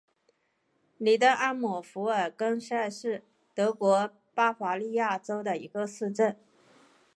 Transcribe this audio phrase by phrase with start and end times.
[0.97, 3.21] 里登阿姆福尔根塞是
[3.53, 6.35] 德国巴伐利亚州的一个市镇。